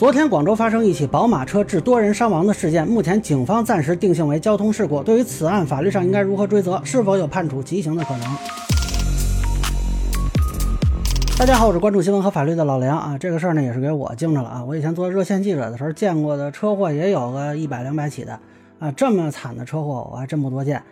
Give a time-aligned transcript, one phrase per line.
[0.00, 5.02] 昨天广州发生一起宝马车致多人伤亡的事件，目前警方暂时定性为交通事故。
[5.02, 6.80] 对于此案，法律上应该如何追责？
[6.82, 8.22] 是否有判处极刑的可能？
[11.38, 13.18] 大家好，我是关注新闻和法律的老梁啊。
[13.18, 14.64] 这个事儿呢，也是给我惊着了啊。
[14.64, 18.40] 我以前做热线记者的时候见过的车祸也有个一百两百起的
[18.78, 20.82] 啊，这么惨的车祸我还真不多见。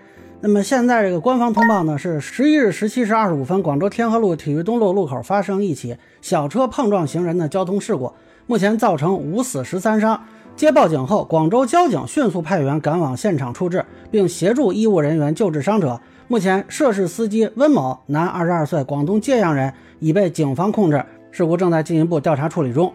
[0.43, 8.12] 那么现在这个官方通报呢，是十一日十七时二十五分，广州天河路体育东路路口发生一起小车碰撞行人的交通事故，
[8.49, 10.19] 目前造成五死十三伤。
[10.57, 16.01] 接报警后，广州交警迅速派员赶往现场处置，并协助医务人员救治伤者。
[16.29, 22.91] 目前涉事司机温某，男，二十二岁，广东揭阳人，已被警方控制，事故正在进一步调查处理中。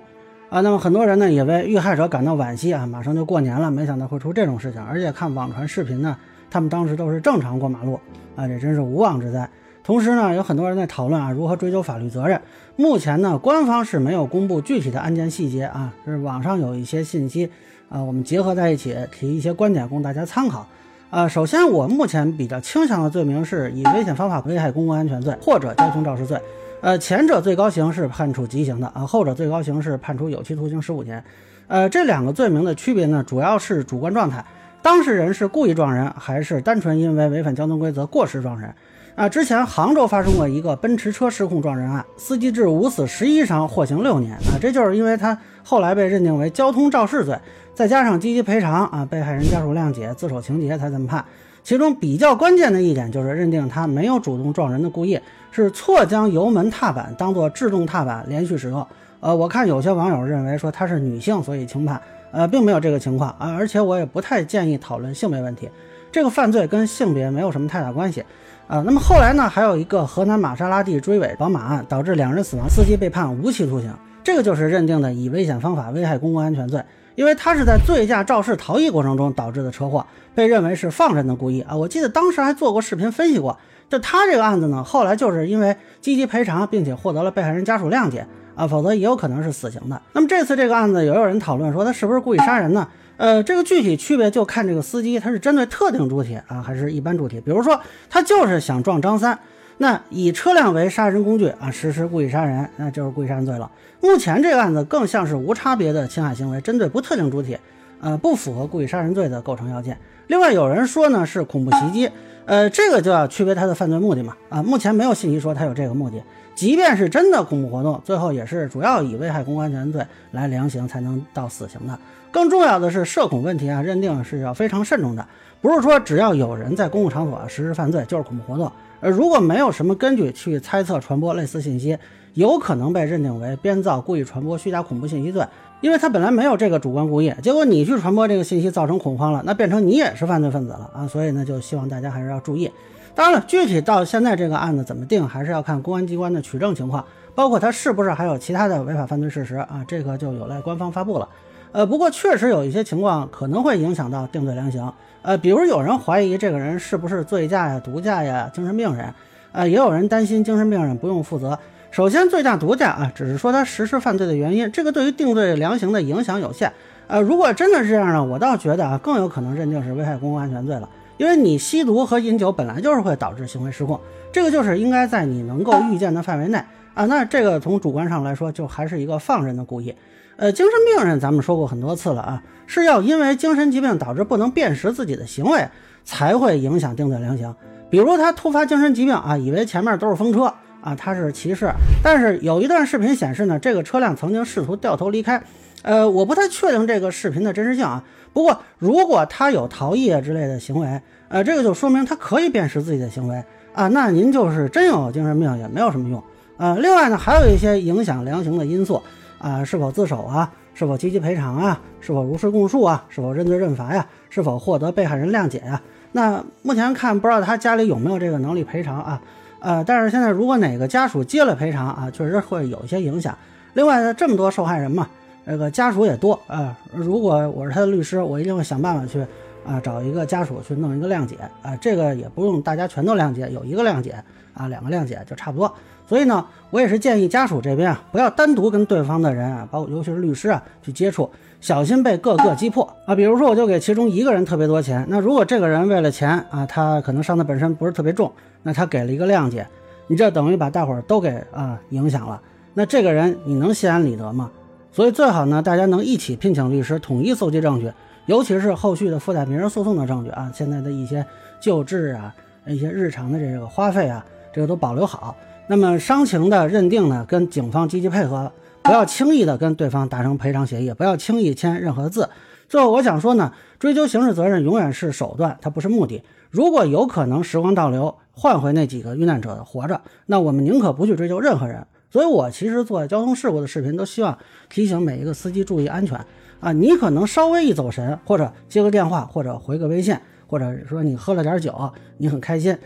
[0.49, 6.17] 啊，那么很多人呢也为遇害者感到惋惜啊，马上就过年了，没想到会出这种事情，而且看网传视频呢。
[6.49, 7.99] 他们当时都是正常过马路
[8.35, 9.47] 啊，这真是无妄之灾。
[9.83, 12.39] 同时呢，有很多人在讨论啊，如何追究法律责任。
[12.77, 17.49] 目前呢，官方是没有公布具体的案件细节啊，是网上有一些信息
[17.89, 20.65] 啊，我们结合在一起提一些观点供大家参考
[21.09, 21.27] 啊。
[21.27, 26.39] 首先，我目前比较倾向的罪名是以危险方法危害公共安全罪或者交通肇事罪。
[26.79, 31.21] 呃，前者最高刑是判处极刑的啊，后者最高刑是判处有期徒刑十五年。
[31.67, 34.43] 呃，这两个罪名的区别呢，主要是主观状态。
[34.83, 38.75] 当事人是故意撞人，还是单纯因为违反交通规则过失撞人？
[39.15, 44.33] 啊，之前杭州发生过一个奔驰车失控撞人案，司机致五死十一伤，获刑六年。
[44.33, 47.39] 啊，这就是因为他后来被认定为交通肇事罪，
[47.73, 51.23] 再加上积极赔偿，啊，被害人家属谅解，自首情节才这么判。
[51.63, 55.19] 其中比较关键的一点就是认定他没有主动撞人的故意，
[55.51, 58.85] 是错将油门踏板当做制动踏板连续使用。
[59.21, 61.99] 呃，我看有些网友认为说她是女性，所以轻判。
[62.31, 65.69] 呃，并没有这个情况啊，而且我也不太建议讨论性别问题，
[66.11, 68.25] 这个犯罪跟性别没有什么太大关系
[68.67, 68.81] 啊。
[68.83, 76.83] 那么后来呢，还有一个河南玛莎拉蒂追尾宝马案，导致两人死亡，司机被判无期徒刑，这个就是认定的以危险方法危害公共安全罪，
[77.15, 81.75] 因为他是在醉驾肇事逃逸过程中导致的车祸，被认为是放任的故意啊。
[81.75, 83.57] 我记得当时还做过视频分析过，
[83.89, 88.25] 就他这个案子呢，后来就是因为积极赔偿，并且获得了被害人家属谅解。
[88.55, 89.99] 啊，否则也有可能是死刑的。
[90.11, 92.87] 那么这次这个案子，也有人讨论说他是不是故意杀人呢？
[93.17, 97.41] 呃，这个具体区别就看这个司机他是针对特定主体啊，还是一般主体。
[97.41, 97.79] 比如说
[98.11, 99.39] 他就是想撞张三，
[99.77, 103.69] 那以车辆为杀人工具啊，实施故意杀人，那就是故意杀人罪了。
[104.01, 107.57] 目前这个案子更像是无差别的侵害行为，针对不特定主体，
[108.01, 109.97] 呃，不符合故意杀人罪的构成要件。
[110.27, 112.09] 另外有人说呢是恐怖袭击，
[112.45, 114.35] 呃，这个就要区别他的犯罪目的嘛。
[114.49, 116.21] 啊，目前没有信息说他有这个目的。
[116.55, 121.97] 即便是真的恐怖活动，最后也是主要以危害公共安全罪来量刑，才能到死刑的。
[122.31, 125.25] 更重要的是，涉恐问题啊，认定是要非常慎重的，
[125.63, 128.69] 不是说只要有人在公共场所实施犯罪就是恐怖活动。
[128.99, 131.97] 而如果没有什么根据去猜测传播类似信息，
[132.33, 135.41] 有可能被认定为编造、故意传播虚假恐怖信息罪，
[135.79, 141.07] 因为他本来没有这个主观故意，结果你去传播这个信息造成恐慌了，那变成你也是犯罪分子了啊！
[141.07, 142.69] 所以呢，就希望大家还是要注意。
[143.15, 151.29] 当然了，具体到现在这个案子怎么定，还是要看公安机关的取证情况，包括他是不是还有其他的违法犯罪事实啊，这个就有赖官方发布了。
[151.73, 154.89] 呃，不过确实有一些情况可能会影响到定罪量刑，
[155.23, 159.11] 呃，比如有人怀疑这个人是不是醉驾呀、毒驾呀、精神病人，
[159.51, 161.57] 呃，也有人担心精神病人不用负责。
[161.89, 166.71] 首先，醉驾、毒驾啊，只是说他实施犯罪的原因，这个对于定罪量刑的影响有限。
[167.07, 170.87] 呃，如果真的是这样呢，我倒觉得啊，更有可能认定是危害公共安全罪了。
[171.17, 173.99] 因为你吸毒和饮酒本来就是会导致行为失控，
[174.31, 177.05] 这个就是应该在你能够预见的范围内啊。
[177.05, 179.95] 那这个从主观上来说，就还是一个放任的故意。
[180.35, 185.67] 呃，精神病人咱们说过很多次了啊，是要因为精神疾病导致不能辨识自己的行为，
[186.03, 187.53] 才会影响定罪量刑。
[187.89, 191.71] 比如他突发精神疾病啊，以为前面都是风车啊，他是骑士，
[192.03, 195.41] 但是有一段视频显示呢，这个车辆曾经试图掉头离开。
[195.83, 198.03] 呃，我不太确定这个视频的真实性啊。
[198.33, 203.43] 不过，如果他有逃逸啊之类的行为，呃，这个就说明他可以辨识自己的行为
[203.73, 203.87] 啊。
[203.89, 206.23] 那您就是真有精神病也没有什么用
[206.63, 206.79] 呃。
[206.79, 209.01] 另外呢，还有一些影响量刑的因素
[209.37, 215.81] 啊，是否自首啊，是否积极赔偿啊，是否如实供述啊，是否认罪认罚呀，是否获得被害人谅解呀。
[216.13, 219.21] 那目前看不知道他家里有没有这个能力赔偿啊。
[219.59, 223.37] 呃，但是现在如果哪个家属接了赔偿啊，确实会有一些影响。
[223.73, 225.07] 另外呢，这么多受害人嘛。
[225.45, 229.21] 这个家属也多啊，如果我是他的律师，我一定会想办法去
[229.65, 234.15] 啊找一个家属去弄一个谅解啊，这个也不用大家全都谅解，有一个谅解
[234.53, 235.73] 啊，两个谅解就差不多。
[236.05, 241.29] 所以呢，我也是建议家属这边啊，不要单独跟对方的人啊，包括尤其是律师啊去接触，
[241.61, 243.15] 小心被各个击破啊。
[243.15, 248.31] 比如说，我就给其中一个人特别多钱，那如果这个人为了钱啊，他可能伤的本身不是特别重，
[248.63, 249.65] 那他给了一个谅解，
[250.07, 252.39] 你这等于把大伙儿都给啊影响了，
[252.73, 254.51] 那这个人你能心安理得吗？
[254.91, 257.91] 所以最好呢，大家能一起聘请律师，统一搜集证据，
[258.25, 261.25] 尤其是后续的附带民事诉讼的证据啊，现在的一些
[261.59, 262.33] 救治啊，
[262.65, 265.35] 一些日常的这个花费啊，这个都保留好。
[265.67, 272.29] 那么伤情的认定呢，跟警方积极配合，不要轻易的跟对方达成赔偿协议，不要轻易签任何字。
[272.69, 276.23] 最后我想说呢，追究刑事责任永远是手段，它不是目的。
[276.49, 281.85] 如果有可能时光倒流，换回那几个遇难者的活着，那我们宁可不去追究任何人。
[282.13, 284.37] 所以，我其实做交通事故的视频，都希望
[284.69, 286.15] 提醒每一个司机注意安全
[286.59, 286.71] 啊！
[286.71, 290.15] 你可能稍微一走神，或者接个电话，或者回个微信，
[290.45, 292.77] 或者说你喝了点酒，你很开心，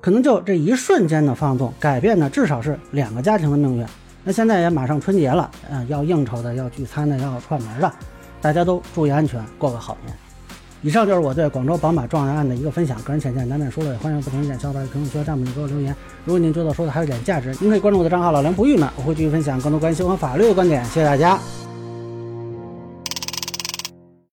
[0.00, 3.84] 可能就这一瞬间的放纵，改变的至少是两个家庭的命运。
[4.24, 7.92] 那现在也马上春节了，嗯，要应酬的，要聚餐的，要串门的，
[8.40, 10.23] 大家都注意安全，过个好年。
[10.84, 15.96] 以上就是我对广州宝马撞人案的一个分享，个人浅见难免疏漏，也欢迎不同意见小伙伴在评论区和弹幕里给我留言。
[16.26, 20.84] 如果您觉得说的还有点价值，您可以关注我的账号老梁不郁闷，我会继续分享更多关于新闻法律的观点。
[20.84, 21.38] 谢谢大家。